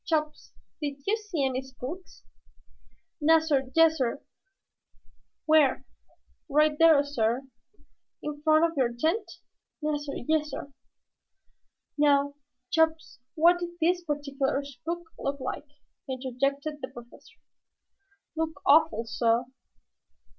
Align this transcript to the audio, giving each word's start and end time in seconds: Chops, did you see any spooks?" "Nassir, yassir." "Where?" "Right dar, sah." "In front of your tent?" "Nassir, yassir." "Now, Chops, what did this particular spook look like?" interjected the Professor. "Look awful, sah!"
Chops, 0.03 0.51
did 0.81 1.03
you 1.05 1.15
see 1.15 1.45
any 1.45 1.61
spooks?" 1.61 2.23
"Nassir, 3.21 3.71
yassir." 3.75 4.23
"Where?" 5.45 5.85
"Right 6.49 6.75
dar, 6.75 7.03
sah." 7.03 7.41
"In 8.23 8.41
front 8.41 8.65
of 8.65 8.75
your 8.75 8.91
tent?" 8.93 9.33
"Nassir, 9.83 10.15
yassir." 10.27 10.73
"Now, 11.99 12.33
Chops, 12.71 13.19
what 13.35 13.59
did 13.59 13.77
this 13.79 14.03
particular 14.03 14.65
spook 14.65 15.03
look 15.19 15.39
like?" 15.39 15.67
interjected 16.09 16.81
the 16.81 16.87
Professor. 16.87 17.35
"Look 18.35 18.59
awful, 18.65 19.05
sah!" 19.05 19.43